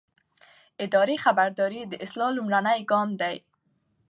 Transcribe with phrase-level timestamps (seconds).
[0.85, 3.35] اداري خبرداری د اصلاح لومړنی ګام دی.